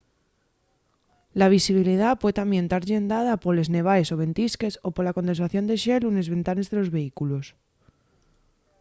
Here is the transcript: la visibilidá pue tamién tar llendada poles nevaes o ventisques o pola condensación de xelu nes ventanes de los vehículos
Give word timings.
la 1.39 1.47
visibilidá 1.55 2.09
pue 2.21 2.31
tamién 2.39 2.65
tar 2.71 2.83
llendada 2.91 3.41
poles 3.45 3.67
nevaes 3.75 4.07
o 4.13 4.15
ventisques 4.23 4.73
o 4.87 4.89
pola 4.95 5.15
condensación 5.17 5.63
de 5.67 5.75
xelu 5.83 6.07
nes 6.11 6.31
ventanes 6.35 6.67
de 6.67 6.75
los 6.79 6.91
vehículos 6.97 7.45